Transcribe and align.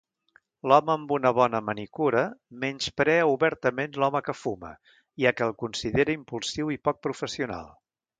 L'home 0.69 0.91
amb 0.91 1.11
una 1.17 1.31
bona 1.39 1.59
manicura 1.65 2.23
menysprea 2.63 3.27
obertament 3.33 3.93
l'home 4.05 4.21
que 4.29 4.35
fuma, 4.39 4.71
ja 5.25 5.35
que 5.39 5.47
el 5.49 5.55
considera 5.65 6.17
impulsiu 6.21 6.73
i 6.79 6.83
poc 6.89 7.05
professional. 7.09 7.69